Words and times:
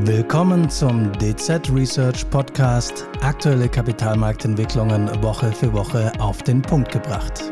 Willkommen 0.00 0.70
zum 0.70 1.12
DZ 1.18 1.70
Research 1.70 2.28
Podcast. 2.30 3.06
Aktuelle 3.20 3.68
Kapitalmarktentwicklungen 3.68 5.22
Woche 5.22 5.52
für 5.52 5.74
Woche 5.74 6.10
auf 6.18 6.42
den 6.42 6.62
Punkt 6.62 6.90
gebracht. 6.90 7.42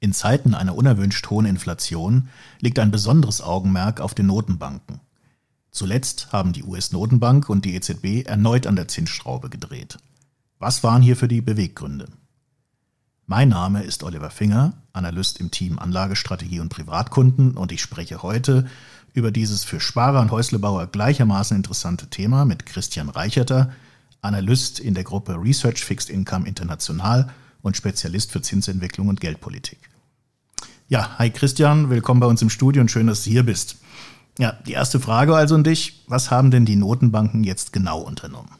In 0.00 0.14
Zeiten 0.14 0.54
einer 0.54 0.74
unerwünscht 0.74 1.28
hohen 1.28 1.44
Inflation 1.44 2.30
liegt 2.60 2.78
ein 2.78 2.90
besonderes 2.90 3.42
Augenmerk 3.42 4.00
auf 4.00 4.14
den 4.14 4.26
Notenbanken. 4.26 5.00
Zuletzt 5.70 6.32
haben 6.32 6.54
die 6.54 6.64
US-Notenbank 6.64 7.50
und 7.50 7.66
die 7.66 7.74
EZB 7.74 8.26
erneut 8.26 8.66
an 8.66 8.76
der 8.76 8.88
Zinsschraube 8.88 9.50
gedreht. 9.50 9.98
Was 10.58 10.82
waren 10.82 11.02
hier 11.02 11.16
für 11.16 11.28
die 11.28 11.42
Beweggründe? 11.42 12.08
Mein 13.30 13.50
Name 13.50 13.84
ist 13.84 14.02
Oliver 14.02 14.28
Finger, 14.28 14.72
Analyst 14.92 15.38
im 15.38 15.52
Team 15.52 15.78
Anlagestrategie 15.78 16.58
und 16.58 16.68
Privatkunden 16.68 17.56
und 17.56 17.70
ich 17.70 17.80
spreche 17.80 18.24
heute 18.24 18.66
über 19.14 19.30
dieses 19.30 19.62
für 19.62 19.78
Sparer 19.78 20.20
und 20.20 20.32
Häuslebauer 20.32 20.88
gleichermaßen 20.88 21.56
interessante 21.56 22.08
Thema 22.08 22.44
mit 22.44 22.66
Christian 22.66 23.08
Reicherter, 23.08 23.70
Analyst 24.20 24.80
in 24.80 24.94
der 24.94 25.04
Gruppe 25.04 25.36
Research 25.40 25.84
Fixed 25.84 26.10
Income 26.10 26.48
International 26.48 27.30
und 27.62 27.76
Spezialist 27.76 28.32
für 28.32 28.42
Zinsentwicklung 28.42 29.06
und 29.06 29.20
Geldpolitik. 29.20 29.78
Ja, 30.88 31.16
hi 31.16 31.30
Christian, 31.30 31.88
willkommen 31.88 32.18
bei 32.18 32.26
uns 32.26 32.42
im 32.42 32.50
Studio 32.50 32.82
und 32.82 32.90
schön, 32.90 33.06
dass 33.06 33.22
du 33.22 33.30
hier 33.30 33.44
bist. 33.44 33.76
Ja, 34.40 34.54
die 34.66 34.72
erste 34.72 34.98
Frage 34.98 35.36
also 35.36 35.54
an 35.54 35.62
dich. 35.62 36.02
Was 36.08 36.32
haben 36.32 36.50
denn 36.50 36.64
die 36.64 36.74
Notenbanken 36.74 37.44
jetzt 37.44 37.72
genau 37.72 38.00
unternommen? 38.00 38.59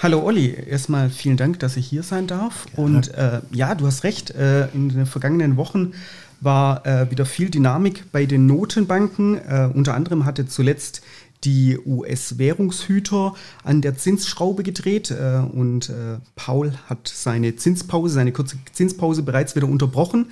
Hallo 0.00 0.22
Olli, 0.22 0.54
erstmal 0.54 1.10
vielen 1.10 1.36
Dank, 1.36 1.58
dass 1.58 1.76
ich 1.76 1.84
hier 1.88 2.04
sein 2.04 2.28
darf. 2.28 2.66
Gerne. 2.66 2.96
Und 2.98 3.14
äh, 3.14 3.40
ja, 3.50 3.74
du 3.74 3.84
hast 3.84 4.04
recht, 4.04 4.30
äh, 4.30 4.68
in 4.68 4.90
den 4.90 5.06
vergangenen 5.06 5.56
Wochen 5.56 5.92
war 6.40 6.86
äh, 6.86 7.10
wieder 7.10 7.26
viel 7.26 7.50
Dynamik 7.50 8.04
bei 8.12 8.24
den 8.24 8.46
Notenbanken. 8.46 9.38
Äh, 9.38 9.70
unter 9.74 9.94
anderem 9.94 10.24
hatte 10.24 10.46
zuletzt 10.46 11.02
die 11.44 11.78
US-Währungshüter 11.78 13.34
an 13.62 13.80
der 13.80 13.96
Zinsschraube 13.96 14.62
gedreht 14.62 15.10
äh, 15.10 15.38
und 15.38 15.88
äh, 15.88 16.18
Paul 16.34 16.72
hat 16.86 17.08
seine 17.08 17.56
Zinspause, 17.56 18.14
seine 18.14 18.32
kurze 18.32 18.56
Zinspause 18.72 19.22
bereits 19.22 19.54
wieder 19.54 19.68
unterbrochen 19.68 20.26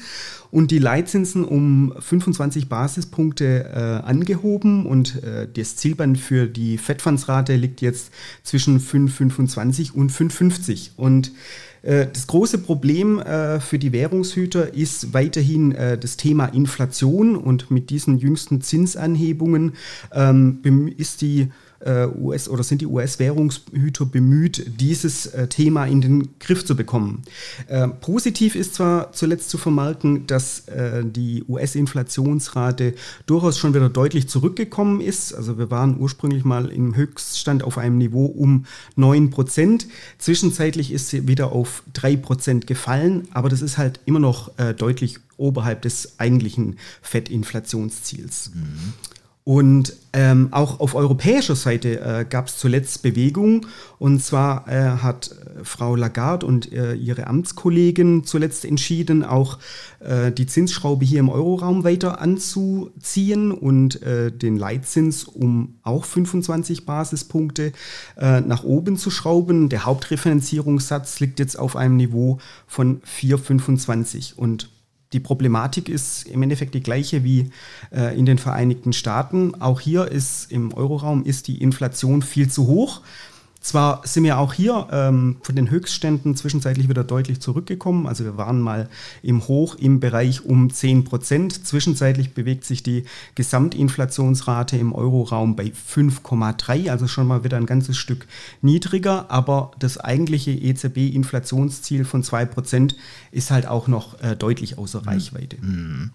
und 0.50 0.70
die 0.70 0.78
Leitzinsen 0.78 1.44
um 1.44 1.94
25 1.98 2.68
Basispunkte 2.68 3.64
äh, 3.72 4.06
angehoben 4.06 4.86
und 4.86 5.22
äh, 5.22 5.48
das 5.52 5.76
Zielband 5.76 6.18
für 6.18 6.46
die 6.46 6.78
Fettfandsrate 6.78 7.56
liegt 7.56 7.80
jetzt 7.80 8.10
zwischen 8.42 8.80
5,25 8.80 9.92
und 9.92 10.10
5,50 10.10 10.90
und 10.96 11.32
das 11.86 12.26
große 12.26 12.58
Problem 12.58 13.20
äh, 13.20 13.60
für 13.60 13.78
die 13.78 13.92
Währungshüter 13.92 14.74
ist 14.74 15.14
weiterhin 15.14 15.72
äh, 15.72 15.96
das 15.96 16.16
Thema 16.16 16.46
Inflation 16.46 17.36
und 17.36 17.70
mit 17.70 17.90
diesen 17.90 18.18
jüngsten 18.18 18.60
Zinsanhebungen 18.60 19.74
ähm, 20.12 20.92
ist 20.96 21.20
die 21.20 21.42
äh, 21.42 21.46
US 21.84 22.48
oder 22.48 22.62
sind 22.62 22.80
die 22.80 22.86
US-Währungshüter 22.86 24.06
bemüht, 24.06 24.80
dieses 24.80 25.26
äh, 25.26 25.46
Thema 25.48 25.86
in 25.86 26.00
den 26.00 26.38
Griff 26.38 26.64
zu 26.64 26.76
bekommen. 26.76 27.22
Äh, 27.68 27.88
positiv 27.88 28.54
ist 28.54 28.74
zwar 28.74 29.12
zuletzt 29.12 29.50
zu 29.50 29.58
vermerken, 29.58 30.26
dass 30.26 30.68
äh, 30.68 31.04
die 31.04 31.44
US-Inflationsrate 31.48 32.94
durchaus 33.26 33.58
schon 33.58 33.74
wieder 33.74 33.88
deutlich 33.88 34.28
zurückgekommen 34.28 35.00
ist. 35.00 35.34
Also 35.34 35.58
wir 35.58 35.70
waren 35.70 35.98
ursprünglich 35.98 36.44
mal 36.44 36.70
im 36.70 36.96
Höchststand 36.96 37.62
auf 37.62 37.78
einem 37.78 37.98
Niveau 37.98 38.26
um 38.26 38.66
9 38.96 39.30
Prozent. 39.30 39.86
Zwischenzeitlich 40.18 40.92
ist 40.92 41.08
sie 41.08 41.28
wieder 41.28 41.52
auf 41.52 41.82
3 41.92 42.16
Prozent 42.16 42.66
gefallen, 42.66 43.28
aber 43.32 43.48
das 43.48 43.62
ist 43.62 43.78
halt 43.78 44.00
immer 44.06 44.20
noch 44.20 44.58
äh, 44.58 44.74
deutlich 44.74 45.18
oberhalb 45.36 45.82
des 45.82 46.18
eigentlichen 46.18 46.78
Fettinflationsziels. 47.02 48.52
Mhm. 48.54 48.94
Und 49.48 49.92
ähm, 50.12 50.48
auch 50.50 50.80
auf 50.80 50.96
europäischer 50.96 51.54
Seite 51.54 52.00
äh, 52.00 52.26
gab 52.28 52.48
es 52.48 52.58
zuletzt 52.58 53.02
Bewegung. 53.02 53.64
Und 54.00 54.20
zwar 54.20 54.66
äh, 54.66 54.96
hat 55.00 55.30
äh, 55.30 55.62
Frau 55.62 55.94
Lagarde 55.94 56.44
und 56.44 56.72
äh, 56.72 56.94
ihre 56.94 57.28
Amtskollegin 57.28 58.24
zuletzt 58.24 58.64
entschieden, 58.64 59.22
auch 59.22 59.58
äh, 60.00 60.32
die 60.32 60.48
Zinsschraube 60.48 61.04
hier 61.04 61.20
im 61.20 61.28
Euroraum 61.28 61.84
weiter 61.84 62.20
anzuziehen 62.20 63.52
und 63.52 64.02
äh, 64.02 64.32
den 64.32 64.56
Leitzins 64.56 65.22
um 65.22 65.76
auch 65.84 66.04
25 66.04 66.84
Basispunkte 66.84 67.72
nach 68.16 68.64
oben 68.64 68.96
zu 68.96 69.10
schrauben. 69.10 69.68
Der 69.68 69.84
Hauptreferenzierungssatz 69.84 71.20
liegt 71.20 71.38
jetzt 71.38 71.56
auf 71.56 71.76
einem 71.76 71.96
Niveau 71.96 72.38
von 72.66 73.00
4,25. 73.02 74.34
Und 74.34 74.70
die 75.16 75.20
Problematik 75.20 75.88
ist 75.88 76.28
im 76.28 76.42
Endeffekt 76.42 76.74
die 76.74 76.82
gleiche 76.82 77.24
wie 77.24 77.50
äh, 77.90 78.14
in 78.18 78.26
den 78.26 78.36
Vereinigten 78.36 78.92
Staaten. 78.92 79.54
Auch 79.62 79.80
hier 79.80 80.08
ist 80.08 80.52
im 80.52 80.74
Euroraum 80.74 81.24
ist 81.24 81.48
die 81.48 81.62
Inflation 81.62 82.20
viel 82.20 82.50
zu 82.50 82.66
hoch. 82.66 83.00
Zwar 83.66 84.02
sind 84.04 84.22
wir 84.22 84.38
auch 84.38 84.52
hier 84.52 84.86
ähm, 84.92 85.38
von 85.42 85.56
den 85.56 85.68
Höchstständen 85.68 86.36
zwischenzeitlich 86.36 86.88
wieder 86.88 87.02
deutlich 87.02 87.40
zurückgekommen. 87.40 88.06
Also 88.06 88.22
wir 88.22 88.36
waren 88.36 88.60
mal 88.60 88.88
im 89.22 89.48
Hoch 89.48 89.74
im 89.74 89.98
Bereich 89.98 90.44
um 90.44 90.70
10 90.70 91.02
Prozent. 91.02 91.66
Zwischenzeitlich 91.66 92.32
bewegt 92.32 92.64
sich 92.64 92.84
die 92.84 93.06
Gesamtinflationsrate 93.34 94.76
im 94.76 94.92
Euroraum 94.92 95.56
bei 95.56 95.64
5,3, 95.64 96.92
also 96.92 97.08
schon 97.08 97.26
mal 97.26 97.42
wieder 97.42 97.56
ein 97.56 97.66
ganzes 97.66 97.96
Stück 97.96 98.28
niedriger. 98.62 99.32
Aber 99.32 99.72
das 99.80 99.98
eigentliche 99.98 100.52
EZB-Inflationsziel 100.52 102.04
von 102.04 102.22
2 102.22 102.44
Prozent 102.44 102.94
ist 103.32 103.50
halt 103.50 103.66
auch 103.66 103.88
noch 103.88 104.22
äh, 104.22 104.36
deutlich 104.36 104.78
außer 104.78 105.00
mhm. 105.00 105.08
Reichweite. 105.08 105.56
Mhm. 105.60 106.12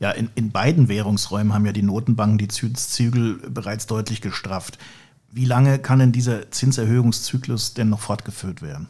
Ja, 0.00 0.12
in, 0.12 0.30
in 0.34 0.50
beiden 0.50 0.88
Währungsräumen 0.88 1.52
haben 1.52 1.66
ja 1.66 1.72
die 1.72 1.82
Notenbanken 1.82 2.38
die 2.38 2.48
Zinszügel 2.48 3.34
bereits 3.50 3.86
deutlich 3.86 4.22
gestrafft. 4.22 4.78
Wie 5.36 5.44
lange 5.44 5.78
kann 5.78 5.98
denn 5.98 6.12
dieser 6.12 6.50
Zinserhöhungszyklus 6.50 7.74
denn 7.74 7.90
noch 7.90 8.00
fortgeführt 8.00 8.62
werden? 8.62 8.88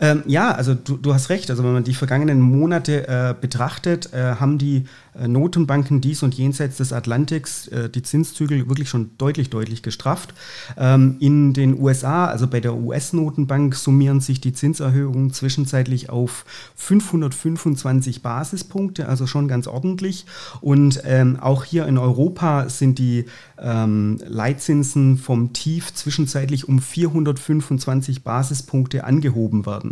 Ähm, 0.00 0.22
ja, 0.26 0.50
also 0.50 0.74
du, 0.74 0.96
du, 0.96 1.14
hast 1.14 1.30
recht. 1.30 1.50
Also 1.50 1.64
wenn 1.64 1.72
man 1.72 1.84
die 1.84 1.94
vergangenen 1.94 2.40
Monate 2.40 3.08
äh, 3.08 3.34
betrachtet, 3.38 4.12
äh, 4.12 4.36
haben 4.36 4.58
die 4.58 4.84
äh, 5.18 5.28
Notenbanken 5.28 6.00
dies 6.00 6.22
und 6.22 6.34
jenseits 6.34 6.78
des 6.78 6.92
Atlantiks 6.92 7.68
äh, 7.68 7.88
die 7.88 8.02
Zinszügel 8.02 8.68
wirklich 8.68 8.88
schon 8.88 9.10
deutlich, 9.18 9.50
deutlich 9.50 9.82
gestrafft. 9.82 10.34
Ähm, 10.76 11.16
in 11.20 11.52
den 11.52 11.78
USA, 11.78 12.26
also 12.26 12.46
bei 12.46 12.60
der 12.60 12.74
US-Notenbank, 12.74 13.74
summieren 13.74 14.20
sich 14.20 14.40
die 14.40 14.52
Zinserhöhungen 14.52 15.32
zwischenzeitlich 15.32 16.10
auf 16.10 16.44
525 16.76 18.22
Basispunkte, 18.22 19.08
also 19.08 19.26
schon 19.26 19.48
ganz 19.48 19.66
ordentlich. 19.66 20.26
Und 20.60 21.02
ähm, 21.04 21.38
auch 21.40 21.64
hier 21.64 21.86
in 21.86 21.98
Europa 21.98 22.68
sind 22.68 22.98
die 22.98 23.26
ähm, 23.60 24.18
Leitzinsen 24.26 25.16
vom 25.18 25.52
Tief 25.52 25.94
zwischenzeitlich 25.94 26.68
um 26.68 26.80
425 26.80 28.24
Basispunkte 28.24 29.04
angehoben 29.04 29.66
werden. 29.66 29.83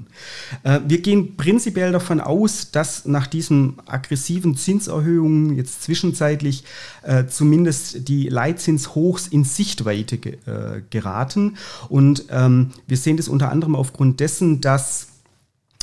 Äh, 0.62 0.80
wir 0.86 1.00
gehen 1.00 1.36
prinzipiell 1.36 1.92
davon 1.92 2.20
aus, 2.20 2.70
dass 2.70 3.04
nach 3.04 3.26
diesen 3.26 3.76
aggressiven 3.86 4.56
Zinserhöhungen 4.56 5.56
jetzt 5.56 5.82
zwischenzeitlich 5.82 6.64
äh, 7.02 7.26
zumindest 7.26 8.08
die 8.08 8.28
Leitzinshochs 8.28 9.28
in 9.28 9.44
Sichtweite 9.44 10.16
äh, 10.16 10.82
geraten. 10.90 11.56
Und 11.88 12.24
ähm, 12.30 12.70
wir 12.86 12.96
sehen 12.96 13.16
das 13.16 13.28
unter 13.28 13.50
anderem 13.50 13.76
aufgrund 13.76 14.20
dessen, 14.20 14.60
dass 14.60 15.11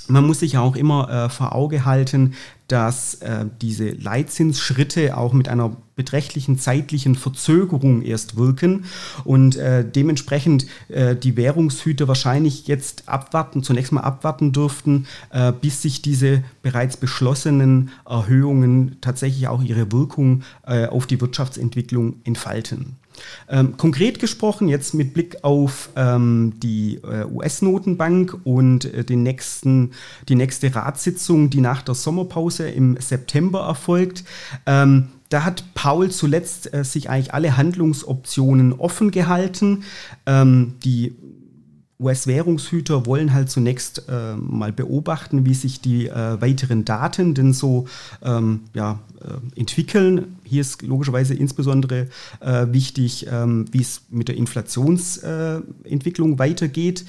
man 0.10 0.26
muss 0.26 0.40
sich 0.40 0.58
auch 0.58 0.76
immer 0.76 1.10
äh, 1.10 1.30
vor 1.30 1.56
Auge 1.56 1.86
halten, 1.86 2.34
dass 2.68 3.16
äh, 3.16 3.46
diese 3.62 3.90
Leitzinsschritte 3.90 5.18
auch 5.18 5.34
mit 5.34 5.50
einer 5.50 5.76
beträchtlichen 5.96 6.60
zeitlichen 6.60 7.16
Verzögerung 7.16 8.02
erst 8.04 8.38
wirken 8.38 8.86
und 9.26 9.56
äh, 9.56 9.84
dementsprechend 9.84 10.66
äh, 10.88 11.16
die 11.16 11.36
Währungshüter 11.36 12.08
wahrscheinlich 12.08 12.68
jetzt 12.68 13.10
abwarten, 13.10 13.64
zunächst 13.64 13.92
mal 13.92 14.02
abwarten 14.02 14.52
dürften, 14.52 15.08
äh, 15.32 15.52
bis 15.52 15.82
sich 15.82 16.02
diese 16.02 16.44
bereits 16.62 16.98
beschlossenen 16.98 17.90
Erhöhungen 18.08 18.98
tatsächlich 19.02 19.48
auch 19.48 19.64
ihre 19.64 19.92
Wirkung 19.92 20.44
äh, 20.66 20.86
auf 20.86 21.08
die 21.08 21.20
Wirtschaftsentwicklung 21.20 22.18
entfalten. 22.24 22.96
Ähm, 23.50 23.78
konkret 23.78 24.20
gesprochen, 24.20 24.68
jetzt 24.68 24.94
mit 24.94 25.14
Blick 25.14 25.44
auf 25.44 25.90
ähm, 25.96 26.54
die 26.62 27.00
äh, 27.04 27.26
US-Notenbank 27.26 28.38
und 28.44 28.86
äh, 28.86 29.04
den 29.04 29.24
nächsten, 29.24 29.92
die 30.28 30.36
nächste 30.36 30.74
Ratssitzung, 30.74 31.50
die 31.50 31.62
nach 31.62 31.82
der 31.82 31.96
Sommerpause 31.96 32.70
im 32.70 32.98
September 33.00 33.62
erfolgt, 33.62 34.24
ähm, 34.66 35.10
da 35.30 35.44
hat 35.44 35.64
Paul 35.76 36.10
zuletzt 36.10 36.74
äh, 36.74 36.84
sich 36.84 37.10
eigentlich 37.10 37.34
alle 37.34 37.56
Handlungsoptionen 37.56 38.74
offen 38.74 39.12
gehalten. 39.12 39.84
Ähm, 40.26 40.74
die 40.84 41.16
US-Währungshüter 42.02 43.06
wollen 43.06 43.34
halt 43.34 43.50
zunächst 43.50 44.04
äh, 44.08 44.36
mal 44.38 44.72
beobachten, 44.72 45.46
wie 45.46 45.54
sich 45.54 45.82
die 45.82 46.08
äh, 46.08 46.42
weiteren 46.42 46.86
Daten 46.86 47.34
denn 47.34 47.52
so 47.52 47.88
ähm, 48.24 48.62
ja, 48.74 49.00
äh, 49.22 49.60
entwickeln. 49.60 50.38
Hier 50.46 50.62
ist 50.62 50.82
logischerweise 50.82 51.34
insbesondere 51.34 52.08
äh, 52.40 52.68
wichtig, 52.72 53.28
ähm, 53.30 53.66
wie 53.72 53.82
es 53.82 54.04
mit 54.10 54.30
der 54.30 54.38
Inflationsentwicklung 54.38 56.36
äh, 56.36 56.40
weitergeht. 56.40 57.04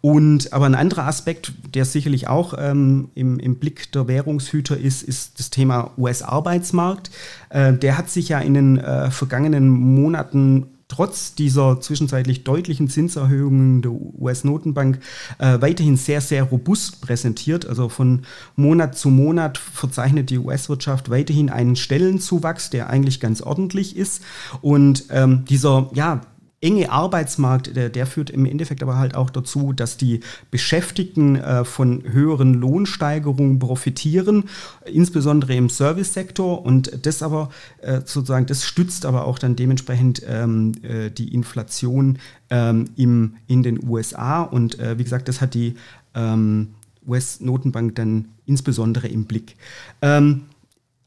Und 0.00 0.52
aber 0.52 0.66
ein 0.66 0.74
anderer 0.74 1.06
Aspekt, 1.06 1.52
der 1.72 1.84
sicherlich 1.84 2.26
auch 2.26 2.54
ähm, 2.58 3.10
im, 3.14 3.38
im, 3.38 3.56
Blick 3.56 3.92
der 3.92 4.08
Währungshüter 4.08 4.76
ist, 4.76 5.04
ist 5.04 5.38
das 5.38 5.50
Thema 5.50 5.92
US-Arbeitsmarkt. 5.96 7.12
Äh, 7.50 7.74
der 7.74 7.96
hat 7.96 8.10
sich 8.10 8.30
ja 8.30 8.40
in 8.40 8.54
den 8.54 8.82
vergangenen 9.10 9.68
Monaten 9.68 10.66
trotz 10.92 11.34
dieser 11.34 11.80
zwischenzeitlich 11.80 12.44
deutlichen 12.44 12.86
Zinserhöhungen 12.86 13.80
der 13.80 13.92
US-Notenbank 13.92 14.98
äh, 15.38 15.58
weiterhin 15.62 15.96
sehr, 15.96 16.20
sehr 16.20 16.42
robust 16.42 17.00
präsentiert. 17.00 17.64
Also 17.64 17.88
von 17.88 18.26
Monat 18.56 18.98
zu 18.98 19.08
Monat 19.08 19.56
verzeichnet 19.56 20.28
die 20.28 20.36
US-Wirtschaft 20.36 21.08
weiterhin 21.08 21.48
einen 21.48 21.76
Stellenzuwachs, 21.76 22.68
der 22.68 22.90
eigentlich 22.90 23.20
ganz 23.20 23.40
ordentlich 23.40 23.96
ist. 23.96 24.22
Und 24.60 25.06
ähm, 25.08 25.46
dieser, 25.46 25.88
ja, 25.94 26.20
enge 26.62 26.90
Arbeitsmarkt, 26.90 27.76
der, 27.76 27.90
der, 27.90 28.06
führt 28.06 28.30
im 28.30 28.46
Endeffekt 28.46 28.82
aber 28.82 28.96
halt 28.96 29.14
auch 29.14 29.30
dazu, 29.30 29.72
dass 29.72 29.96
die 29.96 30.20
Beschäftigten 30.50 31.36
äh, 31.36 31.64
von 31.64 32.02
höheren 32.04 32.54
Lohnsteigerungen 32.54 33.58
profitieren, 33.58 34.44
insbesondere 34.86 35.54
im 35.54 35.68
Servicesektor. 35.68 36.64
Und 36.64 37.04
das 37.04 37.22
aber 37.22 37.50
äh, 37.82 38.00
sozusagen, 38.04 38.46
das 38.46 38.64
stützt 38.64 39.04
aber 39.04 39.26
auch 39.26 39.38
dann 39.38 39.56
dementsprechend 39.56 40.22
ähm, 40.26 40.72
äh, 40.82 41.10
die 41.10 41.34
Inflation 41.34 42.18
ähm, 42.48 42.86
im, 42.96 43.34
in 43.48 43.62
den 43.62 43.86
USA. 43.86 44.42
Und 44.42 44.78
äh, 44.78 44.96
wie 44.98 45.04
gesagt, 45.04 45.28
das 45.28 45.40
hat 45.40 45.54
die 45.54 45.74
ähm, 46.14 46.68
US-Notenbank 47.06 47.96
dann 47.96 48.28
insbesondere 48.46 49.08
im 49.08 49.24
Blick. 49.24 49.56
Ähm, 50.00 50.42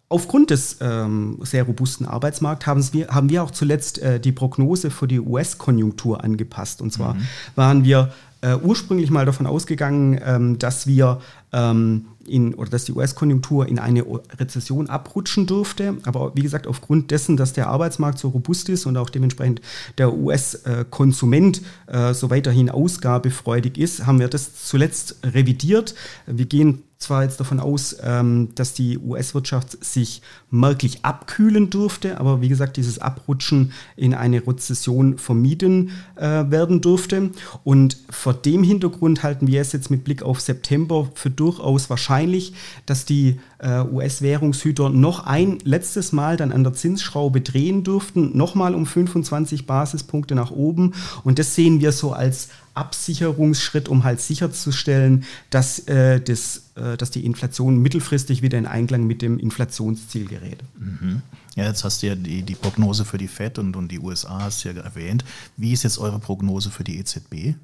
Aufgrund 0.07 0.51
des 0.51 0.77
ähm, 0.81 1.39
sehr 1.41 1.63
robusten 1.63 2.05
Arbeitsmarkts 2.05 2.67
haben 2.67 2.93
wir, 2.93 3.07
haben 3.07 3.29
wir 3.29 3.43
auch 3.43 3.49
zuletzt 3.49 3.99
äh, 3.99 4.19
die 4.19 4.31
Prognose 4.31 4.91
für 4.91 5.07
die 5.07 5.19
US-Konjunktur 5.19 6.23
angepasst. 6.23 6.81
Und 6.81 6.93
zwar 6.93 7.15
mhm. 7.15 7.21
waren 7.55 7.83
wir 7.83 8.13
äh, 8.41 8.55
ursprünglich 8.55 9.09
mal 9.09 9.25
davon 9.25 9.47
ausgegangen, 9.47 10.19
ähm, 10.23 10.59
dass 10.59 10.85
wir 10.85 11.21
ähm, 11.51 12.05
in, 12.27 12.53
oder 12.53 12.69
dass 12.69 12.85
die 12.85 12.91
US-Konjunktur 12.91 13.67
in 13.67 13.79
eine 13.79 14.05
Rezession 14.37 14.89
abrutschen 14.89 15.47
dürfte. 15.47 15.97
Aber 16.05 16.35
wie 16.35 16.41
gesagt, 16.41 16.67
aufgrund 16.67 17.09
dessen, 17.09 17.35
dass 17.37 17.53
der 17.53 17.69
Arbeitsmarkt 17.69 18.19
so 18.19 18.29
robust 18.29 18.69
ist 18.69 18.85
und 18.85 18.97
auch 18.97 19.09
dementsprechend 19.09 19.61
der 19.97 20.13
US-Konsument 20.13 21.61
äh, 21.87 22.13
so 22.13 22.29
weiterhin 22.29 22.69
ausgabefreudig 22.69 23.79
ist, 23.79 24.05
haben 24.05 24.19
wir 24.19 24.27
das 24.27 24.65
zuletzt 24.65 25.17
revidiert. 25.23 25.95
Wir 26.27 26.45
gehen 26.45 26.83
zwar 26.97 27.23
jetzt 27.23 27.39
davon 27.39 27.59
aus, 27.59 27.95
ähm, 28.01 28.49
dass 28.55 28.73
die 28.73 28.97
US-Wirtschaft 28.97 29.83
sich 29.83 30.21
merklich 30.49 30.99
abkühlen 31.03 31.69
dürfte, 31.69 32.19
aber 32.19 32.41
wie 32.41 32.49
gesagt, 32.49 32.77
dieses 32.77 32.99
Abrutschen 32.99 33.73
in 33.95 34.13
eine 34.13 34.45
Rezession 34.45 35.17
vermieden 35.17 35.91
äh, 36.15 36.21
werden 36.49 36.81
dürfte. 36.81 37.31
Und 37.63 37.97
vor 38.09 38.33
dem 38.33 38.63
Hintergrund 38.63 39.23
halten 39.23 39.47
wir 39.47 39.61
es 39.61 39.73
jetzt 39.73 39.91
mit 39.91 40.03
Blick 40.03 40.23
auf 40.23 40.39
September 40.39 41.09
für 41.15 41.29
durchaus 41.29 41.89
wahrscheinlich, 41.89 42.53
dass 42.85 43.05
die 43.05 43.39
äh, 43.59 43.81
US-Währungshüter 43.81 44.89
noch 44.89 45.25
ein 45.25 45.59
letztes 45.63 46.11
Mal 46.11 46.37
dann 46.37 46.51
an 46.51 46.63
der 46.63 46.73
Zinsschraube 46.73 47.41
drehen 47.41 47.83
dürften, 47.83 48.37
nochmal 48.37 48.73
um 48.73 48.85
25 48.85 49.67
Basispunkte 49.67 50.35
nach 50.35 50.51
oben. 50.51 50.93
Und 51.23 51.39
das 51.39 51.55
sehen 51.55 51.81
wir 51.81 51.91
so 51.91 52.13
als 52.13 52.49
Absicherungsschritt, 52.75 53.89
um 53.89 54.03
halt 54.03 54.21
sicherzustellen, 54.21 55.23
dass, 55.49 55.79
äh, 55.87 56.21
das, 56.21 56.63
äh, 56.75 56.97
dass 56.97 57.09
die 57.09 57.25
Inflation 57.25 57.77
mittelfristig 57.81 58.41
wieder 58.41 58.57
in 58.57 58.67
Einklang 58.67 59.07
mit 59.07 59.21
dem 59.21 59.39
Inflationsziel 59.39 60.27
gerät. 60.27 60.61
Mhm. 60.77 61.21
Ja, 61.55 61.63
jetzt 61.63 61.83
hast 61.83 62.03
du 62.03 62.07
ja 62.07 62.15
die, 62.15 62.43
die 62.43 62.55
Prognose 62.55 63.05
für 63.05 63.17
die 63.17 63.29
FED 63.29 63.59
und, 63.59 63.75
und 63.75 63.91
die 63.91 63.99
USA 63.99 64.41
hast 64.41 64.63
du 64.63 64.69
ja 64.69 64.81
erwähnt. 64.81 65.23
Wie 65.57 65.71
ist 65.71 65.83
jetzt 65.83 65.97
eure 65.97 66.19
Prognose 66.19 66.69
für 66.69 66.83
die 66.83 66.99
EZB? 66.99 67.55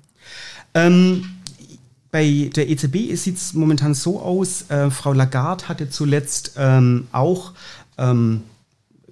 Ähm, 0.74 1.26
bei 2.10 2.50
der 2.56 2.70
EZB 2.70 3.16
sieht 3.16 3.38
es 3.38 3.54
momentan 3.54 3.94
so 3.94 4.22
aus, 4.22 4.70
äh, 4.70 4.90
Frau 4.92 5.14
Lagarde 5.14 5.68
hatte 5.68 5.90
zuletzt 5.90 6.54
ähm, 6.58 7.08
auch 7.12 7.54
ähm, 7.98 8.44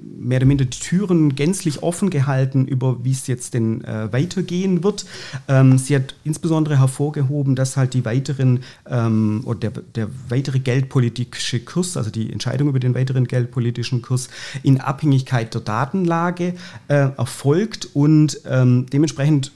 mehr 0.01 0.37
oder 0.37 0.45
minder 0.45 0.65
die 0.65 0.79
Türen 0.79 1.35
gänzlich 1.35 1.83
offen 1.83 2.09
gehalten, 2.09 2.65
über 2.65 3.03
wie 3.03 3.11
es 3.11 3.27
jetzt 3.27 3.53
denn 3.53 3.83
äh, 3.83 4.11
weitergehen 4.11 4.83
wird. 4.83 5.05
Ähm, 5.47 5.77
sie 5.77 5.95
hat 5.95 6.15
insbesondere 6.23 6.79
hervorgehoben, 6.79 7.55
dass 7.55 7.77
halt 7.77 7.93
die 7.93 8.05
weiteren 8.05 8.63
ähm, 8.87 9.41
oder 9.45 9.69
der, 9.69 9.81
der 9.95 10.09
weitere 10.29 10.59
geldpolitische 10.59 11.59
Kurs, 11.59 11.97
also 11.97 12.09
die 12.09 12.31
Entscheidung 12.31 12.69
über 12.69 12.79
den 12.79 12.95
weiteren 12.95 13.25
geldpolitischen 13.25 14.01
Kurs 14.01 14.29
in 14.63 14.79
Abhängigkeit 14.79 15.53
der 15.53 15.61
Datenlage 15.61 16.53
äh, 16.87 17.09
erfolgt 17.17 17.89
und 17.93 18.41
ähm, 18.45 18.85
dementsprechend 18.91 19.51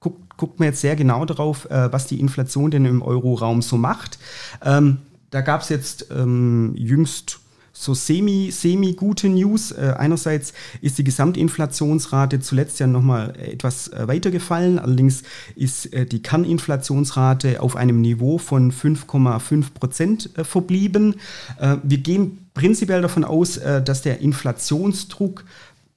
guckt, 0.00 0.36
guckt 0.36 0.58
man 0.58 0.68
jetzt 0.68 0.80
sehr 0.80 0.96
genau 0.96 1.24
darauf, 1.24 1.70
äh, 1.70 1.92
was 1.92 2.06
die 2.06 2.20
Inflation 2.20 2.70
denn 2.70 2.84
im 2.84 3.02
Euroraum 3.02 3.62
so 3.62 3.76
macht. 3.76 4.18
Ähm, 4.64 4.98
da 5.30 5.40
gab 5.40 5.62
es 5.62 5.68
jetzt 5.68 6.06
ähm, 6.10 6.72
jüngst 6.76 7.40
so 7.78 7.94
semi, 7.94 8.50
semi 8.50 8.94
gute 8.94 9.28
News. 9.28 9.70
Äh, 9.70 9.94
einerseits 9.96 10.52
ist 10.80 10.98
die 10.98 11.04
Gesamtinflationsrate 11.04 12.40
zuletzt 12.40 12.80
ja 12.80 12.86
nochmal 12.86 13.34
etwas 13.38 13.88
äh, 13.88 14.08
weitergefallen. 14.08 14.78
Allerdings 14.78 15.22
ist 15.54 15.92
äh, 15.92 16.06
die 16.06 16.22
Kerninflationsrate 16.22 17.60
auf 17.60 17.76
einem 17.76 18.00
Niveau 18.00 18.38
von 18.38 18.72
5,5 18.72 19.74
Prozent 19.74 20.30
äh, 20.36 20.44
verblieben. 20.44 21.16
Äh, 21.60 21.76
wir 21.82 21.98
gehen 21.98 22.46
prinzipiell 22.54 23.02
davon 23.02 23.24
aus, 23.24 23.58
äh, 23.58 23.82
dass 23.82 24.02
der 24.02 24.20
Inflationsdruck 24.20 25.44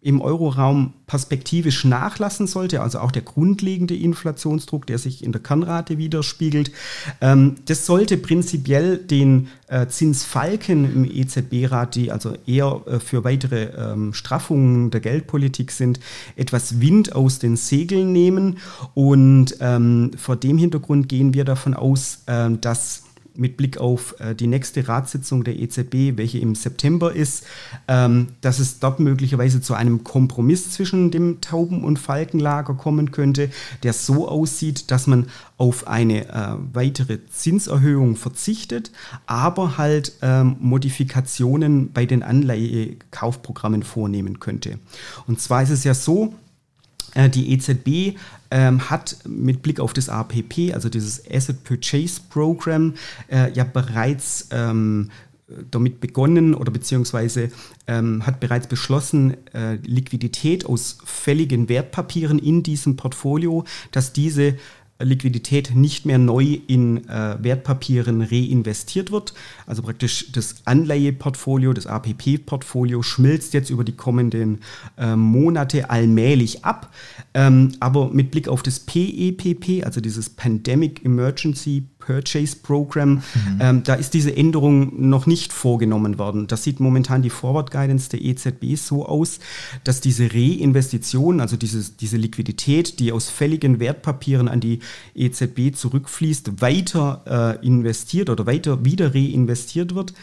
im 0.01 0.22
Euroraum 0.22 0.94
perspektivisch 1.07 1.84
nachlassen 1.84 2.48
sollte, 2.48 2.81
also 2.81 3.00
auch 3.00 3.12
der 3.12 3.22
grundlegende 3.22 3.98
Inflationsdruck, 3.98 4.88
der 4.88 4.98
sich 4.98 5.24
in 5.24 5.34
der 5.34 5.42
Kernrate 5.42 5.98
widerspiegelt. 5.98 6.72
Ähm, 7.19 7.56
das 7.66 7.86
sollte 7.86 8.16
prinzipiell 8.18 8.98
den 8.98 9.50
äh, 9.68 9.88
Zinsfalken 9.88 10.86
im 10.86 11.04
EZB-Rat, 11.04 11.96
die 11.96 12.12
also 12.12 12.34
eher 12.46 12.81
äh, 12.86 13.00
für 13.00 13.25
weitere 13.25 13.72
ähm, 13.75 14.13
Straffungen 14.13 14.90
der 14.90 15.01
Geldpolitik 15.01 15.72
sind, 15.72 16.00
etwas 16.38 16.80
Wind 16.80 17.13
aus 17.13 17.40
den 17.40 17.57
Segeln 17.57 18.13
nehmen. 18.13 18.60
Und 18.94 19.57
ähm, 19.60 20.12
vor 20.16 20.38
dem 20.38 20.57
Hintergrund 20.57 21.10
gehen 21.10 21.34
wir 21.34 21.44
davon 21.44 21.74
aus, 21.74 22.24
äh, 22.28 22.52
dass 22.62 23.04
mit 23.40 23.58
Blick 23.58 23.78
auf 23.78 24.16
äh, 24.20 24.36
die 24.36 24.48
nächste 24.48 24.88
Ratssitzung 24.88 25.44
der 25.44 25.58
EZB, 25.58 26.18
welche 26.18 26.40
im 26.40 26.56
September 26.56 27.14
ist, 27.14 27.46
ähm, 27.88 28.28
dass 28.42 28.60
es 28.60 28.80
dort 28.80 29.00
möglicherweise 29.00 29.62
zu 29.62 29.74
einem 29.74 30.04
Kompromiss 30.04 30.72
zwischen 30.72 31.12
dem 31.12 31.42
Tauben- 31.42 31.84
und 31.84 31.98
Falkenlager 31.98 32.74
kommen 32.74 33.12
könnte, 33.12 33.50
der 33.84 33.94
so 33.94 34.28
aussieht, 34.28 34.92
dass 34.92 35.08
man 35.08 35.28
auf 35.58 35.88
eine 35.88 36.30
äh, 36.30 36.56
weitere 36.74 37.20
Zinserhöhung 37.30 38.16
verzichtet, 38.16 38.92
aber 39.26 39.78
halt 39.78 40.14
ähm, 40.22 40.56
Modifikationen 40.60 41.92
bei 41.92 42.06
den 42.06 42.24
Anleihekaufprogrammen 42.24 43.84
vornehmen 43.84 44.40
könnte. 44.40 44.80
Und 45.28 45.42
zwar 45.42 45.64
ist 45.64 45.72
es 45.72 45.84
ja 45.84 45.94
so, 45.94 46.34
die 47.28 47.52
EZB 47.54 48.18
ähm, 48.52 48.90
hat 48.90 49.18
mit 49.28 49.61
Blick 49.61 49.80
auf 49.80 49.94
das 49.94 50.09
APP, 50.09 50.73
also 50.73 50.90
dieses 50.90 51.23
Asset 51.30 51.64
Purchase 51.64 52.21
Program, 52.30 52.94
äh, 53.30 53.52
ja 53.54 53.64
bereits 53.64 54.47
ähm, 54.52 55.09
damit 55.71 55.99
begonnen 55.99 56.54
oder 56.54 56.71
beziehungsweise 56.71 57.52
ähm, 57.88 58.26
hat 58.26 58.40
bereits 58.40 58.68
beschlossen, 58.68 59.35
äh, 59.54 59.76
Liquidität 59.83 60.66
aus 60.66 60.99
fälligen 61.04 61.69
Wertpapieren 61.69 62.40
in 62.40 62.64
diesem 62.64 62.95
Portfolio, 62.95 63.66
dass 63.92 64.14
diese 64.14 64.56
Liquidität 65.00 65.76
nicht 65.76 66.06
mehr 66.06 66.18
neu 66.18 66.60
in 66.68 67.08
äh, 67.08 67.38
Wertpapieren 67.42 68.22
reinvestiert 68.22 69.12
wird. 69.12 69.34
Also 69.66 69.82
praktisch 69.82 70.32
das 70.32 70.56
Anleiheportfolio, 70.66 71.74
das 71.74 71.88
APP-Portfolio 71.88 73.02
schmilzt 73.02 73.54
jetzt 73.54 73.70
über 73.70 73.84
die 73.84 73.94
kommenden 73.96 74.60
äh, 74.98 75.16
Monate 75.16 75.90
allmählich 75.90 76.66
ab. 76.66 76.94
Ähm, 77.34 77.74
aber 77.80 78.10
mit 78.10 78.32
Blick 78.32 78.48
auf 78.48 78.62
das 78.62 78.82
PEPP, 78.82 79.86
also 79.86 80.02
dieses 80.02 80.30
Pandemic 80.30 81.06
Emergency 81.06 81.86
Purchase 82.09 82.56
Program. 82.56 83.09
Mhm. 83.09 83.21
Ähm, 83.59 83.83
da 83.83 83.94
ist 83.94 84.16
diese 84.16 84.35
Änderung 84.35 85.09
noch 85.09 85.28
nicht 85.28 85.54
vorgenommen 85.54 86.18
worden. 86.18 86.47
Das 86.47 86.63
sieht 86.63 86.80
momentan 86.80 87.21
die 87.21 87.30
Forward 87.30 87.69
Guidance 87.69 88.09
der 88.09 88.23
EZB 88.23 88.78
so 88.78 89.06
aus, 89.06 89.39
dass 89.83 90.01
diese 90.01 90.33
Reinvestition, 90.33 91.39
also 91.39 91.56
dieses, 91.56 91.97
diese 91.97 92.18
Liquidität, 92.18 92.99
die 92.99 93.11
aus 93.11 93.30
fälligen 93.30 93.80
Wertpapieren 93.80 94.47
an 94.47 94.59
die 94.59 94.80
EZB 95.13 95.75
zurückfließt, 95.75 96.63
weiter 96.63 97.59
äh, 97.61 97.66
investiert 97.66 98.31
oder 98.31 98.47
weiter 98.47 98.83
wieder 98.83 99.13
reinvestiert 99.13 99.94
wird. 99.94 100.13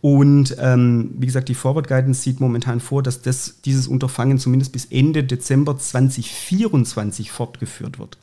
Und 0.00 0.56
ähm, 0.60 1.10
wie 1.18 1.26
gesagt, 1.26 1.48
die 1.48 1.56
Forward 1.56 1.88
Guidance 1.88 2.22
sieht 2.22 2.38
momentan 2.38 2.78
vor, 2.78 3.02
dass 3.02 3.20
das, 3.20 3.56
dieses 3.64 3.88
Unterfangen 3.88 4.38
zumindest 4.38 4.70
bis 4.70 4.84
Ende 4.84 5.24
Dezember 5.24 5.76
2024 5.76 7.32
fortgeführt 7.32 7.98
wird. 7.98 8.18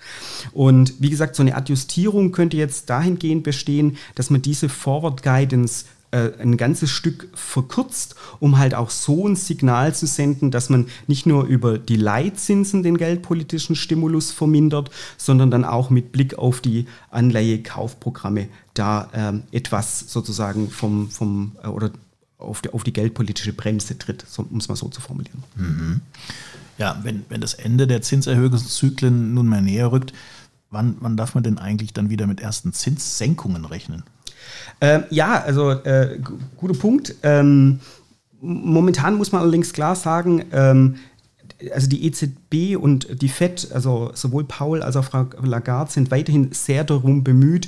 Und 0.53 0.93
wie 1.01 1.09
gesagt, 1.09 1.35
so 1.35 1.43
eine 1.43 1.55
Adjustierung 1.57 2.31
könnte 2.31 2.55
jetzt 2.55 2.89
dahingehend 3.09 3.43
bestehen, 3.43 3.97
dass 4.15 4.29
man 4.29 4.41
diese 4.41 4.69
Forward 4.69 5.23
Guidance 5.23 5.85
äh, 6.11 6.31
ein 6.39 6.57
ganzes 6.57 6.89
Stück 6.89 7.29
verkürzt, 7.33 8.15
um 8.39 8.57
halt 8.57 8.73
auch 8.73 8.89
so 8.89 9.27
ein 9.27 9.35
Signal 9.35 9.93
zu 9.93 10.07
senden, 10.07 10.51
dass 10.51 10.69
man 10.69 10.87
nicht 11.07 11.25
nur 11.25 11.45
über 11.45 11.77
die 11.77 11.97
Leitzinsen 11.97 12.83
den 12.83 12.97
geldpolitischen 12.97 13.75
Stimulus 13.75 14.31
vermindert, 14.31 14.89
sondern 15.17 15.51
dann 15.51 15.65
auch 15.65 15.89
mit 15.89 16.11
Blick 16.11 16.37
auf 16.37 16.61
die 16.61 16.85
Anleihekaufprogramme 17.11 18.47
da 18.73 19.09
ähm, 19.13 19.43
etwas 19.51 20.11
sozusagen 20.11 20.69
vom, 20.69 21.09
vom 21.09 21.53
äh, 21.63 21.67
oder 21.67 21.91
auf 22.37 22.61
die, 22.61 22.71
auf 22.71 22.83
die 22.83 22.93
geldpolitische 22.93 23.53
Bremse 23.53 23.97
tritt, 23.97 24.23
so, 24.27 24.47
um 24.49 24.57
es 24.57 24.69
mal 24.69 24.75
so 24.75 24.87
zu 24.87 25.01
formulieren. 25.01 25.43
Mhm. 25.55 26.01
Ja, 26.77 26.97
wenn, 27.03 27.25
wenn 27.27 27.41
das 27.41 27.53
Ende 27.53 27.85
der 27.85 28.01
Zinserhöhungszyklen 28.01 29.33
nunmehr 29.33 29.59
näher 29.59 29.91
rückt, 29.91 30.13
wann, 30.71 30.97
wann 30.99 31.17
darf 31.17 31.35
man 31.35 31.43
denn 31.43 31.57
eigentlich 31.57 31.93
dann 31.93 32.09
wieder 32.09 32.27
mit 32.27 32.41
ersten 32.41 32.73
Zinssenkungen 32.73 33.65
rechnen? 33.65 34.03
Ähm, 34.81 35.03
ja, 35.09 35.41
also 35.41 35.71
äh, 35.71 36.19
guter 36.57 36.77
Punkt. 36.77 37.15
Ähm, 37.23 37.79
momentan 38.41 39.15
muss 39.15 39.31
man 39.31 39.41
allerdings 39.41 39.73
klar 39.73 39.95
sagen, 39.95 40.45
ähm, 40.51 40.95
also 41.73 41.87
die 41.89 42.05
EZB 42.05 42.77
und 42.77 43.21
die 43.21 43.27
FED, 43.27 43.71
also 43.73 44.11
sowohl 44.13 44.45
Paul 44.45 44.81
als 44.81 44.95
auch 44.95 45.03
Frau 45.03 45.27
Lagarde, 45.43 45.91
sind 45.91 46.11
weiterhin 46.11 46.51
sehr 46.51 46.83
darum 46.83 47.23
bemüht, 47.23 47.67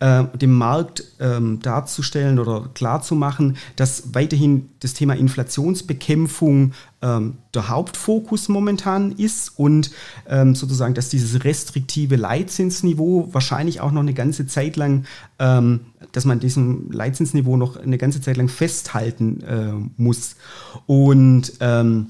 äh, 0.00 0.24
dem 0.36 0.52
Markt 0.52 1.04
ähm, 1.18 1.60
darzustellen 1.60 2.38
oder 2.38 2.70
klarzumachen, 2.74 3.56
dass 3.76 4.14
weiterhin 4.14 4.68
das 4.80 4.94
Thema 4.94 5.14
Inflationsbekämpfung 5.14 6.72
ähm, 7.02 7.34
der 7.52 7.68
Hauptfokus 7.68 8.48
momentan 8.48 9.12
ist 9.12 9.58
und 9.58 9.90
ähm, 10.28 10.54
sozusagen, 10.54 10.94
dass 10.94 11.08
dieses 11.08 11.44
restriktive 11.44 12.16
Leitzinsniveau 12.16 13.28
wahrscheinlich 13.32 13.80
auch 13.80 13.90
noch 13.90 14.02
eine 14.02 14.14
ganze 14.14 14.46
Zeit 14.46 14.76
lang, 14.76 15.04
ähm, 15.40 15.80
dass 16.12 16.24
man 16.24 16.38
diesem 16.38 16.92
Leitzinsniveau 16.92 17.56
noch 17.56 17.76
eine 17.76 17.98
ganze 17.98 18.20
Zeit 18.20 18.36
lang 18.36 18.48
festhalten 18.48 19.42
äh, 19.42 19.72
muss. 19.96 20.36
Und 20.86 21.54
ähm, 21.60 22.06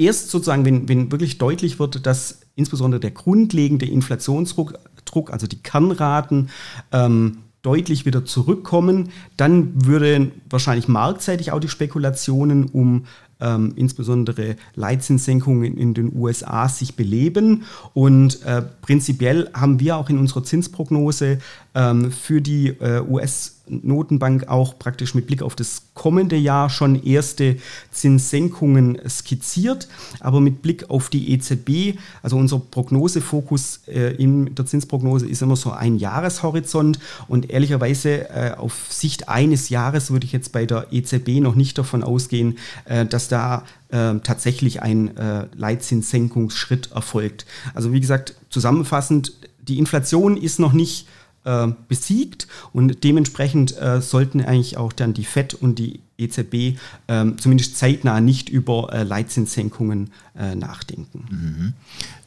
erst 0.00 0.30
sozusagen, 0.30 0.64
wenn, 0.64 0.88
wenn 0.88 1.12
wirklich 1.12 1.38
deutlich 1.38 1.78
wird, 1.78 2.06
dass 2.06 2.40
insbesondere 2.56 3.00
der 3.00 3.10
grundlegende 3.10 3.86
Inflationsdruck, 3.86 4.74
Druck, 5.04 5.32
also 5.32 5.46
die 5.46 5.62
Kernraten, 5.62 6.50
ähm, 6.92 7.38
deutlich 7.62 8.06
wieder 8.06 8.24
zurückkommen, 8.24 9.10
dann 9.36 9.84
würden 9.86 10.32
wahrscheinlich 10.48 10.88
marktseitig 10.88 11.52
auch 11.52 11.60
die 11.60 11.68
Spekulationen 11.68 12.64
um 12.64 13.04
ähm, 13.40 13.72
insbesondere 13.76 14.56
Leitzinssenkungen 14.74 15.76
in, 15.76 15.94
den 15.94 16.14
USA 16.14 16.68
sich 16.68 16.96
beleben. 16.96 17.64
Und 17.92 18.42
äh, 18.44 18.62
prinzipiell 18.82 19.50
haben 19.52 19.80
wir 19.80 19.96
auch 19.96 20.08
in 20.08 20.18
unserer 20.18 20.44
Zinsprognose 20.44 21.38
ähm, 21.74 22.10
für 22.10 22.40
die 22.40 22.68
äh, 22.68 23.00
US-Notenbank 23.00 24.48
auch 24.48 24.78
praktisch 24.78 25.14
mit 25.14 25.26
Blick 25.26 25.42
auf 25.42 25.54
das 25.54 25.82
kommende 25.94 26.36
Jahr 26.36 26.70
schon 26.70 27.02
erste 27.02 27.56
Zinssenkungen 27.90 28.98
skizziert. 29.08 29.88
Aber 30.18 30.40
mit 30.40 30.62
Blick 30.62 30.90
auf 30.90 31.10
die 31.10 31.32
EZB, 31.32 31.98
also 32.22 32.36
unser 32.36 32.58
Prognosefokus 32.58 33.80
äh, 33.86 34.14
in 34.16 34.54
der 34.54 34.66
Zinsprognose 34.66 35.26
ist 35.26 35.42
immer 35.42 35.56
so 35.56 35.70
ein 35.70 35.96
Jahreshorizont. 35.96 36.98
Und 37.28 37.50
ehrlicherweise 37.50 38.30
äh, 38.30 38.54
auf 38.56 38.86
Sicht 38.90 39.28
eines 39.28 39.68
Jahres 39.68 40.10
würde 40.10 40.26
ich 40.26 40.32
jetzt 40.32 40.52
bei 40.52 40.66
der 40.66 40.88
EZB 40.90 41.40
noch 41.40 41.54
nicht 41.54 41.78
davon 41.78 42.02
ausgehen, 42.02 42.58
äh, 42.86 43.06
dass 43.06 43.28
da 43.28 43.64
äh, 43.90 44.14
tatsächlich 44.22 44.82
ein 44.82 45.16
äh, 45.16 45.46
Leitzinssenkungsschritt 45.54 46.90
erfolgt. 46.92 47.46
Also 47.74 47.92
wie 47.92 48.00
gesagt, 48.00 48.34
zusammenfassend, 48.48 49.34
die 49.68 49.78
Inflation 49.78 50.36
ist 50.36 50.58
noch 50.58 50.72
nicht 50.72 51.06
äh, 51.44 51.68
besiegt 51.88 52.48
und 52.72 53.02
dementsprechend 53.04 53.76
äh, 53.80 54.00
sollten 54.00 54.40
eigentlich 54.40 54.76
auch 54.76 54.92
dann 54.92 55.14
die 55.14 55.24
FED 55.24 55.54
und 55.54 55.78
die 55.78 56.00
EZB 56.18 56.78
äh, 57.06 57.26
zumindest 57.38 57.76
zeitnah 57.76 58.20
nicht 58.20 58.48
über 58.48 58.92
äh, 58.92 59.02
Leitzinssenkungen 59.02 60.10
nachdenken. 60.54 61.26
Mhm. 61.28 61.72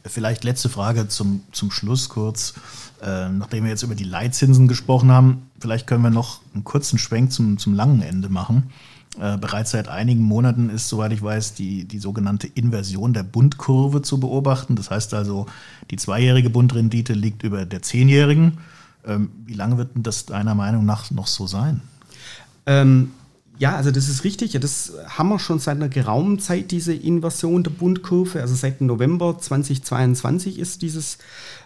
Vielleicht 0.06 0.44
letzte 0.44 0.70
Frage 0.70 1.08
zum, 1.08 1.42
zum 1.52 1.72
Schluss 1.72 2.10
kurz. 2.10 2.54
Nachdem 3.02 3.64
wir 3.64 3.72
jetzt 3.72 3.82
über 3.82 3.96
die 3.96 4.04
Leitzinsen 4.04 4.68
gesprochen 4.68 5.12
haben, 5.12 5.50
vielleicht 5.60 5.88
können 5.88 6.04
wir 6.04 6.12
noch 6.12 6.42
einen 6.54 6.64
kurzen 6.64 7.00
Schwenk 7.00 7.32
zum, 7.32 7.58
zum 7.58 7.74
langen 7.74 8.04
Ende 8.04 8.30
machen. 8.30 8.70
Äh, 9.20 9.38
bereits 9.38 9.72
seit 9.72 9.90
einigen 9.90 10.24
Monaten 10.24 10.70
ist, 10.70 10.90
soweit 10.90 11.12
ich 11.12 11.22
weiß, 11.22 11.54
die, 11.54 11.86
die 11.86 12.00
sogenannte 12.00 12.48
Inversion 12.48 13.14
der 13.14 13.22
Bundkurve 13.22 14.02
zu 14.02 14.20
beobachten. 14.20 14.76
Das 14.76 14.90
heißt 14.90 15.14
also, 15.14 15.46
die 15.92 15.98
zweijährige 15.98 16.50
Bundrendite 16.50 17.14
liegt 17.14 17.44
über 17.44 17.66
der 17.66 17.84
zehnjährigen. 17.84 18.58
Ähm, 19.06 19.32
wie 19.46 19.54
lange 19.54 19.78
wird 19.78 19.96
denn 19.96 20.04
das 20.04 20.26
deiner 20.26 20.56
Meinung 20.56 20.86
nach 20.86 21.12
noch 21.12 21.28
so 21.28 21.48
sein? 21.48 21.82
Ähm, 22.66 23.12
ja, 23.60 23.76
also 23.76 23.92
das 23.92 24.10
ist 24.10 24.24
richtig. 24.24 24.52
Das 24.60 24.94
haben 25.08 25.30
wir 25.30 25.38
schon 25.38 25.60
seit 25.60 25.76
einer 25.76 25.88
geraumen 25.88 26.40
Zeit, 26.40 26.72
diese 26.72 26.94
Inversion 26.94 27.64
der 27.64 27.72
Bundkurve. 27.72 28.42
Also 28.42 28.56
seit 28.56 28.82
November 28.82 29.38
2022 29.38 30.58
ist 30.58 30.82
dieses 30.82 31.20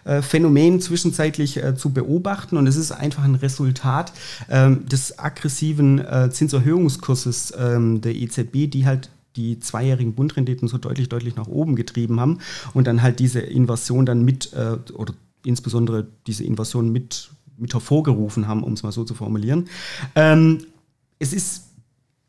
äh, 0.04 0.20
Phänomen 0.20 0.80
zwischenzeitlich 0.80 1.56
äh, 1.56 1.74
zu 1.74 1.90
beobachten. 1.90 2.58
Und 2.58 2.66
es 2.66 2.76
ist 2.76 2.92
einfach 2.92 3.24
ein 3.24 3.36
Resultat 3.36 4.12
ähm, 4.50 4.86
des 4.86 5.18
aggressiven 5.18 5.98
äh, 5.98 6.30
Zinserhöhungskurses 6.30 7.54
ähm, 7.58 8.02
der 8.02 8.14
EZB, 8.14 8.70
die 8.70 8.86
halt 8.86 9.10
die 9.36 9.58
zweijährigen 9.58 10.14
Bundrenditen 10.14 10.68
so 10.68 10.78
deutlich, 10.78 11.08
deutlich 11.08 11.36
nach 11.36 11.46
oben 11.46 11.74
getrieben 11.74 12.20
haben 12.20 12.38
und 12.74 12.86
dann 12.86 13.02
halt 13.02 13.18
diese 13.18 13.40
Inversion 13.40 14.04
dann 14.04 14.24
mit 14.24 14.52
oder 14.94 15.14
insbesondere 15.44 16.06
diese 16.26 16.44
Invasion 16.44 16.90
mit, 16.90 17.30
mit 17.56 17.72
hervorgerufen 17.72 18.48
haben, 18.48 18.62
um 18.62 18.72
es 18.72 18.82
mal 18.82 18.92
so 18.92 19.04
zu 19.04 19.14
formulieren. 19.14 19.68
Ähm, 20.14 20.58
es 21.18 21.32
ist 21.32 21.64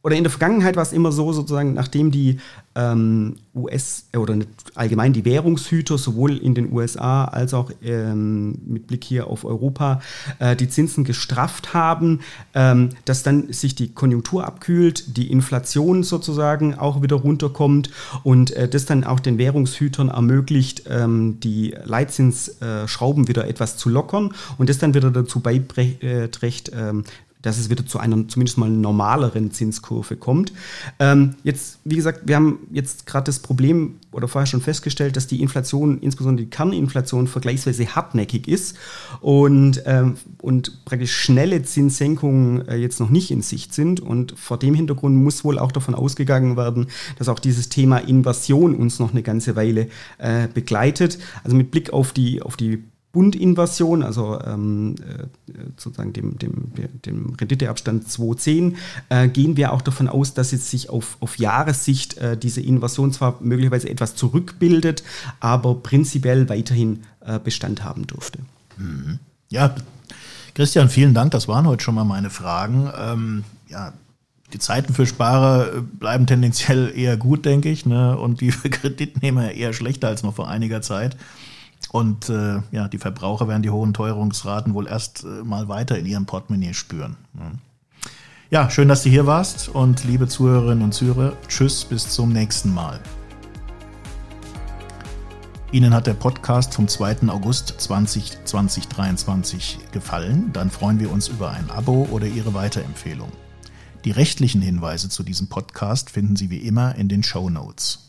oder 0.01 0.15
in 0.15 0.24
der 0.24 0.32
Vergangenheit 0.32 0.77
war 0.77 0.84
es 0.84 0.94
immer 0.94 1.12
so, 1.12 1.34
sozusagen, 1.34 1.74
nachdem 1.74 2.12
die 2.12 2.39
ähm, 2.75 3.36
US- 3.53 4.06
äh, 4.13 4.18
oder 4.18 4.38
allgemein 4.75 5.12
die 5.12 5.25
Währungshüter 5.25 5.98
sowohl 5.98 6.38
in 6.38 6.56
den 6.56 6.72
USA 6.72 7.25
als 7.25 7.53
auch 7.53 7.72
ähm, 7.84 8.60
mit 8.65 8.88
Blick 8.88 9.03
hier 9.03 9.27
auf 9.27 9.44
Europa 9.44 10.01
äh, 10.39 10.56
die 10.56 10.70
Zinsen 10.70 11.03
gestrafft 11.03 11.74
haben, 11.74 12.22
ähm, 12.53 12.89
dass 13.03 13.24
dann 13.24 13.51
sich 13.51 13.75
die 13.75 13.94
Konjunktur 13.94 14.46
abkühlt, 14.46 15.18
die 15.18 15.29
Inflation 15.32 16.03
sozusagen 16.03 16.75
auch 16.75 17.01
wieder 17.01 17.18
runterkommt 17.18 17.89
und 18.24 18.51
äh, 18.51 18.70
das 18.70 18.86
dann 18.86 19.03
auch 19.03 19.20
den 19.20 19.38
Währungshütern 19.38 20.08
ermöglicht, 20.08 20.84
ähm, 20.89 21.41
die 21.41 21.75
Leitzinsschrauben 21.84 23.27
wieder 23.27 23.48
etwas 23.48 23.75
zu 23.75 23.89
lockern 23.89 24.34
und 24.58 24.70
das 24.70 24.77
dann 24.77 24.94
wieder 24.94 25.12
dazu 25.12 25.41
beiträgt, 25.41 26.72
ähm, 26.74 27.03
dass 27.41 27.58
es 27.58 27.69
wieder 27.69 27.86
zu 27.86 28.00
einer 28.00 28.27
zumindest 28.27 28.58
mal 28.58 28.69
normaleren 28.69 29.51
Zinskurve 29.51 30.17
kommt. 30.17 30.51
Ähm, 31.00 31.36
jetzt, 31.43 31.79
wie 31.86 31.96
gesagt, 31.96 32.22
wir 32.25 32.36
haben 32.36 32.60
jetzt 32.72 33.05
gerade 33.05 33.25
das 33.25 33.39
Problem 33.39 33.96
oder 34.12 34.27
vorher 34.27 34.46
schon 34.46 34.62
festgestellt, 34.62 35.15
dass 35.15 35.27
die 35.27 35.41
Inflation, 35.41 36.00
insbesondere 36.00 36.46
die 36.46 36.50
Kerninflation, 36.50 37.27
vergleichsweise 37.27 37.96
hartnäckig 37.96 38.48
ist 38.48 38.77
und, 39.22 39.81
ähm, 39.86 40.17
und 40.41 40.84
praktisch 40.84 41.15
schnelle 41.15 41.63
Zinssenkungen 41.63 42.67
äh, 42.67 42.75
jetzt 42.75 43.00
noch 43.00 43.10
nicht 43.10 43.31
in 43.31 43.41
Sicht 43.41 43.74
sind. 43.74 44.01
Und 44.01 44.38
vor 44.38 44.60
dem 44.60 44.74
Hintergrund 44.74 45.15
muss 45.15 45.43
wohl 45.46 45.60
auch 45.60 45.72
davon 45.72 45.96
ausgegangen 45.96 46.58
werden, 46.58 46.88
dass 47.17 47.29
auch 47.29 47.39
dieses 47.39 47.69
Thema 47.69 48.00
Invasion 48.00 48.75
uns 48.75 49.00
noch 49.00 49.12
eine 49.12 49.24
ganze 49.24 49.55
Weile 49.55 49.88
äh, 50.17 50.48
begleitet. 50.53 51.19
Also 51.43 51.55
mit 51.55 51.72
Blick 51.72 51.93
auf 51.93 52.12
die, 52.12 52.41
auf 52.41 52.58
die 52.58 52.84
Bundinvasion, 53.12 54.04
also 54.04 54.39
ähm, 54.42 54.96
äh, 55.00 55.54
sozusagen 55.78 56.13
dem, 56.13 56.38
dem, 56.38 56.72
dem 57.06 57.34
Renditeabstand 57.34 58.08
2,10, 58.08 58.75
äh, 59.10 59.28
gehen 59.28 59.58
wir 59.58 59.74
auch 59.74 59.82
davon 59.82 60.08
aus, 60.08 60.36
dass 60.36 60.51
jetzt 60.51 60.70
sich 60.70 60.89
auf, 60.89 61.18
auf 61.20 61.39
Jahressicht 61.39 62.18
äh, 62.18 62.38
diese 62.38 62.62
Invasion 62.62 63.12
zwar 63.12 63.38
möglicherweise 63.42 63.89
etwas 63.89 64.16
zurückbildet, 64.16 65.04
aber 65.39 65.75
prinzipiell 65.75 66.50
weiterhin 66.50 67.00
äh, 67.22 67.39
Bestand 67.39 67.84
haben 67.84 68.06
dürfte. 68.06 68.39
Mhm. 68.78 69.20
Ja, 69.50 69.74
Christian, 70.54 70.89
vielen 70.89 71.13
Dank. 71.13 71.32
Das 71.32 71.48
waren 71.48 71.66
heute 71.66 71.84
schon 71.84 71.96
mal 71.96 72.04
meine 72.04 72.30
Fragen. 72.30 72.92
Ähm, 72.96 73.44
ja, 73.68 73.94
die 74.54 74.60
Zeiten 74.60 74.94
für 74.94 75.06
Sparer 75.06 75.78
äh, 75.78 75.82
bleiben 75.82 76.28
tendenziell 76.28 76.92
eher 76.96 77.18
gut, 77.18 77.46
denke 77.46 77.70
ich, 77.70 77.86
ne? 77.86 78.18
und 78.18 78.42
die 78.42 78.51
für 78.51 78.70
Kreditnehmer 78.70 79.51
eher 79.51 79.74
schlechter 79.74 80.08
als 80.08 80.24
noch 80.24 80.36
vor 80.36 80.48
einiger 80.48 80.82
Zeit. 80.82 81.18
Und 81.91 82.29
äh, 82.29 82.62
ja, 82.72 82.88
die 82.88 83.00
Verbraucher 83.00 83.48
werden 83.48 83.63
die 83.63 83.72
hohen 83.72 83.93
Teuerungsraten 83.93 84.74
wohl 84.74 84.88
erst 84.88 85.24
äh, 85.24 85.43
mal 85.43 85.67
weiter 85.67 85.98
in 85.98 86.05
ihrem 86.05 86.25
Portemonnaie 86.25 86.74
spüren. 86.74 87.17
Ja, 88.51 88.69
schön, 88.69 88.88
dass 88.88 89.03
du 89.03 89.10
hier 89.10 89.25
warst 89.25 89.69
und 89.69 90.03
liebe 90.03 90.27
Zuhörerinnen 90.27 90.84
und 90.84 90.93
Zuhörer, 90.93 91.34
tschüss, 91.48 91.86
bis 91.86 92.10
zum 92.10 92.31
nächsten 92.31 92.74
Mal. 92.74 93.00
Ihnen 95.72 95.93
hat 95.93 96.08
der 96.08 96.15
Podcast 96.15 96.74
vom 96.74 96.88
2. 96.88 97.29
August 97.29 97.75
2023 97.77 99.77
gefallen, 99.91 100.51
dann 100.51 100.72
freuen 100.72 101.00
wir 101.00 101.12
uns 101.12 101.27
über 101.27 101.51
ein 101.51 101.69
Abo 101.69 102.08
oder 102.10 102.25
Ihre 102.25 102.55
Weiterempfehlung. 102.55 103.31
Die 104.03 104.12
rechtlichen 104.12 104.62
Hinweise 104.62 105.10
zu 105.10 105.22
diesem 105.22 105.48
Podcast 105.48 106.10
finden 106.10 106.36
Sie 106.36 106.50
wie 106.50 106.58
immer 106.58 106.96
in 106.96 107.08
den 107.08 107.22
Show 107.22 107.51
Notes. 107.51 108.09